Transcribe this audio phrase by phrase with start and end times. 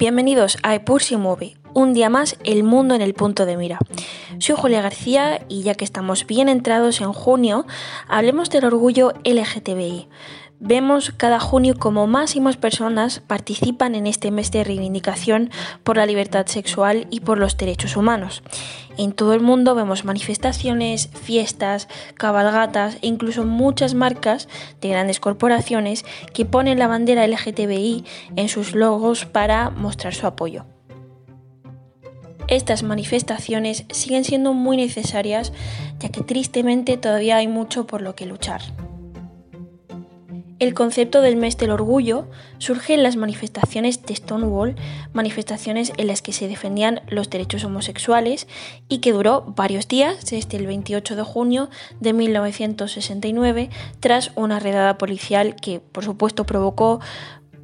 [0.00, 3.78] Bienvenidos a Epur si mueve, un día más el mundo en el punto de mira.
[4.38, 7.66] Soy Julia García y ya que estamos bien entrados en junio,
[8.08, 10.08] hablemos del orgullo LGTBI.
[10.62, 15.48] Vemos cada junio como más y más personas participan en este mes de reivindicación
[15.84, 18.42] por la libertad sexual y por los derechos humanos.
[18.98, 24.48] En todo el mundo vemos manifestaciones, fiestas, cabalgatas e incluso muchas marcas
[24.82, 26.04] de grandes corporaciones
[26.34, 28.04] que ponen la bandera LGTBI
[28.36, 30.66] en sus logos para mostrar su apoyo.
[32.48, 35.54] Estas manifestaciones siguen siendo muy necesarias
[36.00, 38.60] ya que tristemente todavía hay mucho por lo que luchar.
[40.60, 42.26] El concepto del mes del orgullo
[42.58, 44.76] surge en las manifestaciones de Stonewall,
[45.14, 48.46] manifestaciones en las que se defendían los derechos homosexuales
[48.86, 51.70] y que duró varios días, desde el 28 de junio
[52.00, 53.70] de 1969,
[54.00, 57.00] tras una redada policial que por supuesto provocó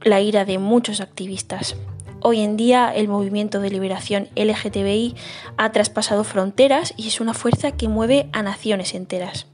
[0.00, 1.76] la ira de muchos activistas.
[2.22, 5.14] Hoy en día el movimiento de liberación LGTBI
[5.58, 9.46] ha traspasado fronteras y es una fuerza que mueve a naciones enteras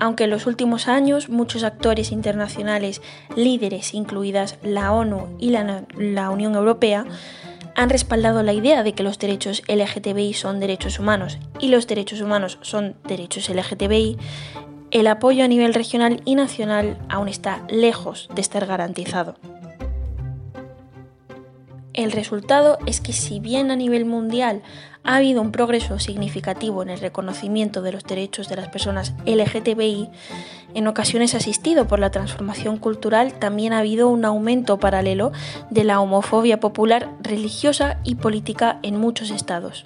[0.00, 3.02] aunque en los últimos años muchos actores internacionales
[3.36, 7.04] líderes, incluidas la ONU y la, Unión Europea,
[7.76, 12.20] han respaldado la idea de que los derechos LGTBI son derechos humanos y los derechos
[12.20, 14.16] humanos son derechos LGTBI,
[14.90, 19.36] el apoyo a nivel regional y nacional aún está lejos de estar garantizado.
[22.00, 24.62] El resultado es que si bien a nivel mundial
[25.04, 30.08] ha habido un progreso significativo en el reconocimiento de los derechos de las personas LGTBI,
[30.72, 35.32] en ocasiones asistido por la transformación cultural, también ha habido un aumento paralelo
[35.68, 39.84] de la homofobia popular, religiosa y política en muchos estados.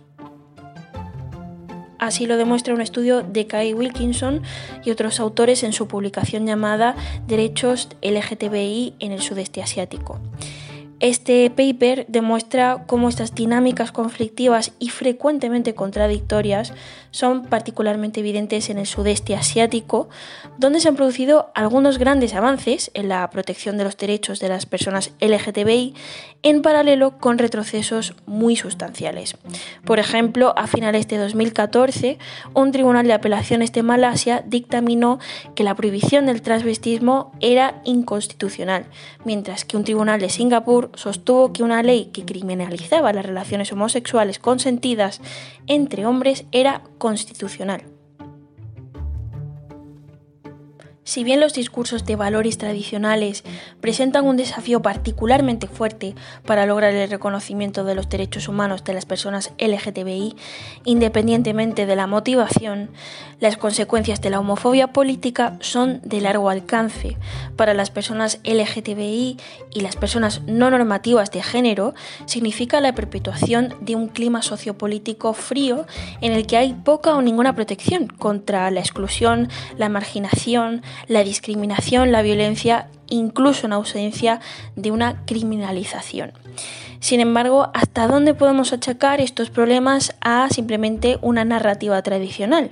[1.99, 4.43] Así lo demuestra un estudio de Kai Wilkinson
[4.85, 6.95] y otros autores en su publicación llamada
[7.27, 10.21] Derechos LGTBI en el sudeste asiático.
[11.01, 16.73] Este paper demuestra cómo estas dinámicas conflictivas y frecuentemente contradictorias
[17.11, 20.09] son particularmente evidentes en el sudeste asiático,
[20.59, 24.67] donde se han producido algunos grandes avances en la protección de los derechos de las
[24.67, 25.95] personas LGTBI,
[26.43, 29.37] en paralelo con retrocesos muy sustanciales.
[29.85, 32.19] Por ejemplo, a finales de 2014,
[32.53, 35.19] un tribunal de apelaciones de Malasia dictaminó
[35.55, 38.87] que la prohibición del transvestismo era inconstitucional,
[39.25, 44.39] mientras que un tribunal de Singapur sostuvo que una ley que criminalizaba las relaciones homosexuales
[44.39, 45.21] consentidas
[45.67, 47.94] entre hombres era constitucional.
[51.05, 53.45] Si bien los discursos de valores tradicionales
[53.83, 56.15] presentan un desafío particularmente fuerte
[56.47, 60.35] para lograr el reconocimiento de los derechos humanos de las personas LGTBI,
[60.85, 62.89] independientemente de la motivación,
[63.39, 67.19] las consecuencias de la homofobia política son de largo alcance.
[67.55, 69.37] Para las personas LGTBI
[69.75, 71.93] y las personas no normativas de género,
[72.25, 75.87] significa la perpetuación de un clima sociopolítico frío
[76.23, 82.13] en el que hay poca o ninguna protección contra la exclusión, la marginación, la discriminación,
[82.13, 84.41] la violencia, incluso en ausencia
[84.77, 86.33] de una criminalización.
[87.01, 92.71] Sin embargo, ¿hasta dónde podemos achacar estos problemas a simplemente una narrativa tradicional?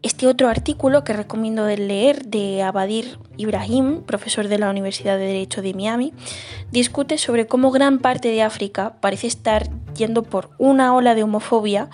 [0.00, 5.60] Este otro artículo que recomiendo leer de Abadir Ibrahim, profesor de la Universidad de Derecho
[5.60, 6.12] de Miami,
[6.70, 11.90] discute sobre cómo gran parte de África parece estar yendo por una ola de homofobia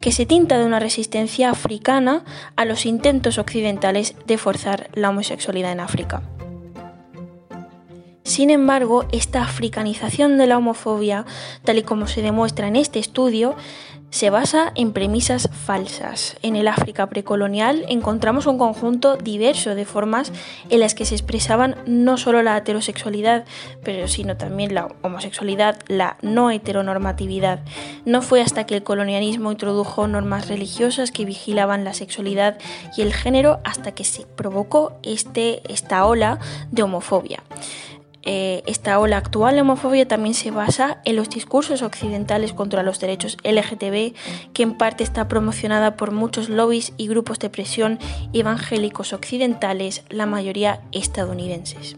[0.00, 2.24] que se tinta de una resistencia africana
[2.56, 6.22] a los intentos occidentales de forzar la homosexualidad en África.
[8.24, 11.24] Sin embargo, esta africanización de la homofobia,
[11.64, 13.56] tal y como se demuestra en este estudio,
[14.10, 16.36] se basa en premisas falsas.
[16.42, 20.32] En el África precolonial encontramos un conjunto diverso de formas
[20.68, 23.44] en las que se expresaban no solo la heterosexualidad,
[23.84, 27.60] pero sino también la homosexualidad, la no heteronormatividad.
[28.04, 32.58] No fue hasta que el colonialismo introdujo normas religiosas que vigilaban la sexualidad
[32.96, 36.40] y el género hasta que se provocó este, esta ola
[36.72, 37.44] de homofobia.
[38.22, 43.00] Eh, esta ola actual de homofobia también se basa en los discursos occidentales contra los
[43.00, 44.14] derechos LGTB,
[44.52, 47.98] que en parte está promocionada por muchos lobbies y grupos de presión
[48.32, 51.96] evangélicos occidentales, la mayoría estadounidenses.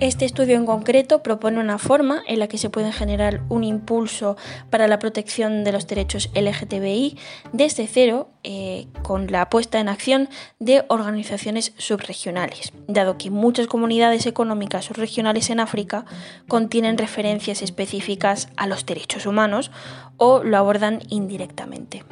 [0.00, 4.36] Este estudio en concreto propone una forma en la que se puede generar un impulso
[4.68, 7.16] para la protección de los derechos LGTBI
[7.52, 14.26] desde cero eh, con la puesta en acción de organizaciones subregionales, dado que muchas comunidades
[14.26, 16.04] económicas subregionales en África
[16.48, 19.70] contienen referencias específicas a los derechos humanos
[20.16, 22.02] o lo abordan indirectamente.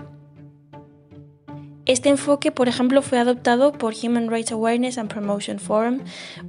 [1.84, 5.98] Este enfoque, por ejemplo, fue adoptado por Human Rights Awareness and Promotion Forum,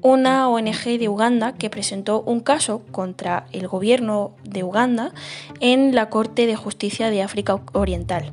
[0.01, 5.11] una ONG de Uganda que presentó un caso contra el gobierno de Uganda
[5.59, 8.31] en la Corte de Justicia de África Oriental.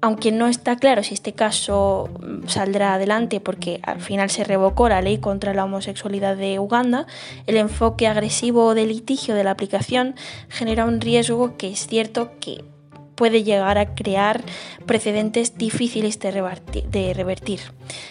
[0.00, 4.88] Aunque no está claro si este caso mm, saldrá adelante porque al final se revocó
[4.88, 7.06] la ley contra la homosexualidad de Uganda,
[7.46, 10.16] el enfoque agresivo de litigio de la aplicación
[10.48, 12.64] genera un riesgo que es cierto que
[13.16, 14.42] puede llegar a crear
[14.86, 17.60] precedentes difíciles de revertir.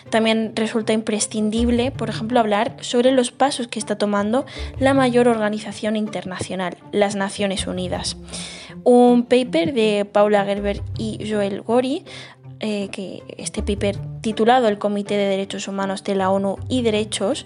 [0.09, 4.45] También resulta imprescindible, por ejemplo, hablar sobre los pasos que está tomando
[4.79, 8.17] la mayor organización internacional, las Naciones Unidas.
[8.83, 12.03] Un paper de Paula Gerber y Joel Gori
[12.59, 17.45] eh, que este paper titulado El Comité de Derechos Humanos de la ONU y Derechos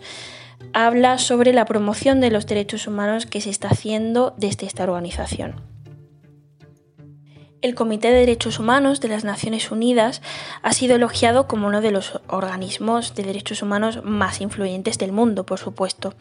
[0.74, 5.69] habla sobre la promoción de los derechos humanos que se está haciendo desde esta organización.
[7.62, 10.22] El Comité de Derechos Humanos de las Naciones Unidas
[10.62, 15.46] ha sido elogiado como uno de los organismos de derechos humanos más influyentes del mundo,
[15.46, 16.14] por supuesto.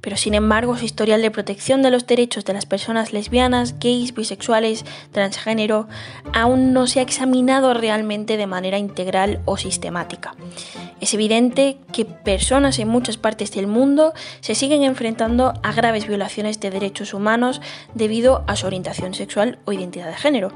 [0.00, 4.14] Pero sin embargo, su historial de protección de los derechos de las personas lesbianas, gays,
[4.14, 5.86] bisexuales, transgénero,
[6.32, 10.34] aún no se ha examinado realmente de manera integral o sistemática.
[11.00, 16.58] Es evidente que personas en muchas partes del mundo se siguen enfrentando a graves violaciones
[16.58, 17.60] de derechos humanos
[17.94, 20.50] debido a su orientación sexual o identidad de género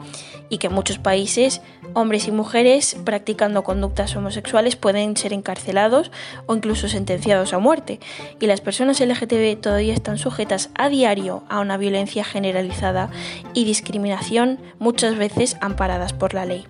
[0.49, 1.60] y que en muchos países
[1.94, 6.10] hombres y mujeres practicando conductas homosexuales pueden ser encarcelados
[6.46, 8.00] o incluso sentenciados a muerte
[8.40, 13.10] y las personas LGTB todavía están sujetas a diario a una violencia generalizada
[13.55, 16.66] y discriminación muchas veces amparadas por la ley.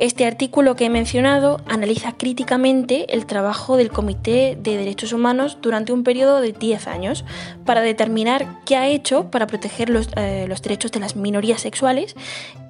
[0.00, 5.92] Este artículo que he mencionado analiza críticamente el trabajo del Comité de Derechos Humanos durante
[5.92, 7.26] un periodo de 10 años
[7.66, 12.16] para determinar qué ha hecho para proteger los, eh, los, derechos de las minorías sexuales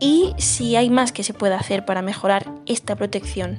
[0.00, 3.58] y si hay más que se pueda hacer para mejorar esta protección.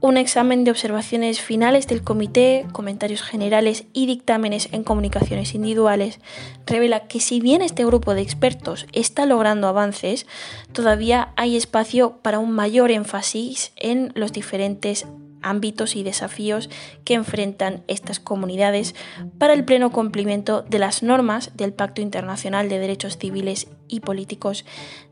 [0.00, 6.20] Un examen de observaciones finales del comité, comentarios generales y dictámenes en comunicaciones individuales
[6.66, 10.26] revela que si bien este grupo de expertos está logrando avances,
[10.72, 15.06] todavía hay espacio para un mayor énfasis en los diferentes
[15.40, 16.68] ámbitos y desafíos
[17.04, 18.94] que enfrentan estas comunidades
[19.38, 24.64] para el pleno cumplimiento de las normas del Pacto Internacional de Derechos Civiles y Políticos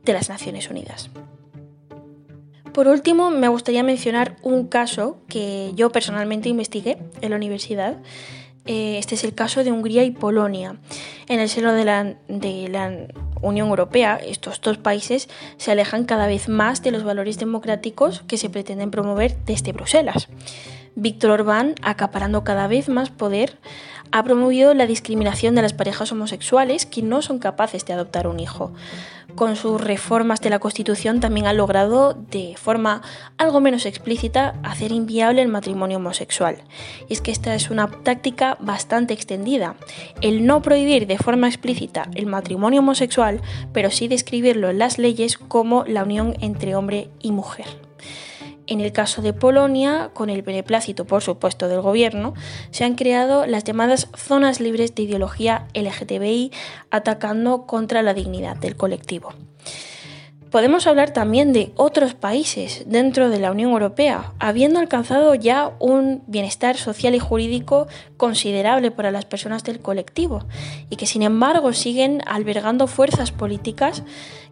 [0.04, 1.10] de las Naciones Unidas.
[2.74, 7.98] Por último, me gustaría mencionar un caso que yo personalmente investigué en la universidad.
[8.66, 10.74] Eh, este es el caso de Hungría y Polonia.
[11.28, 12.16] En el seno de la,
[13.42, 18.38] Unión Europea, estos dos países se alejan cada vez más de los valores democráticos que
[18.38, 20.26] se pretenden promover desde Bruselas.
[20.96, 23.56] Víctor Orbán, acaparando cada vez más poder,
[24.14, 28.38] ha promovido la discriminación de las parejas homosexuales que no son capaces de adoptar un
[28.38, 28.72] hijo.
[29.34, 33.02] Con sus reformas de la Constitución también ha logrado, de forma
[33.38, 36.62] algo menos explícita, hacer inviable el matrimonio homosexual.
[37.08, 39.74] Y es que esta es una táctica bastante extendida.
[40.20, 45.38] El no prohibir de forma explícita el matrimonio homosexual, pero sí describirlo en las leyes
[45.38, 47.66] como la unión entre hombre y mujer.
[48.66, 52.34] En el caso de Polonia, con el beneplácito, por supuesto, del gobierno,
[52.70, 56.50] se han creado las llamadas zonas libres de ideología LGTBI,
[56.90, 59.34] atacando contra la dignidad del colectivo.
[60.54, 66.22] Podemos hablar también de otros países dentro de la Unión Europea, habiendo alcanzado ya un
[66.28, 70.44] bienestar social y jurídico considerable para las personas del colectivo,
[70.90, 74.04] y que sin embargo siguen albergando fuerzas políticas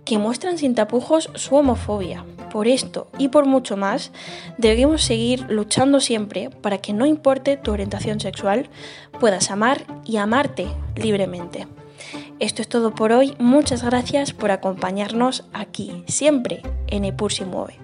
[0.05, 2.25] que muestran sin tapujos su homofobia.
[2.51, 4.11] Por esto y por mucho más,
[4.59, 8.69] debemos seguir luchando siempre para que no importe tu orientación sexual,
[9.21, 10.67] puedas amar y amarte
[10.97, 11.69] libremente.
[12.39, 13.35] Esto es todo por hoy.
[13.39, 17.82] Muchas gracias por acompañarnos aquí, siempre en Epur si mueve.